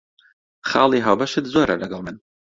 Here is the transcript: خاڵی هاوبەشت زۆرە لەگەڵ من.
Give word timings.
خاڵی 0.69 0.99
هاوبەشت 1.07 1.45
زۆرە 1.53 1.75
لەگەڵ 1.83 2.01
من. 2.05 2.15